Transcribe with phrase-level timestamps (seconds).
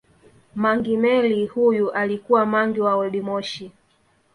[0.55, 3.71] Mangi Meli huyu alikuwa mangi wa waoldmoshi